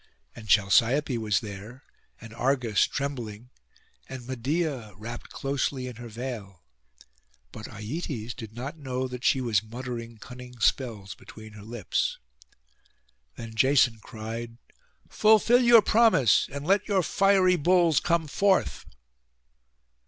[0.35, 1.83] And Chalciope was there
[2.19, 3.51] and Argus, trembling,
[4.09, 6.63] and Medeia, wrapped closely in her veil;
[7.51, 12.17] but Aietes did not know that she was muttering cunning spells between her lips.
[13.35, 14.57] Then Jason cried,
[15.07, 18.87] 'Fulfil your promise, and let your fiery bulls come forth.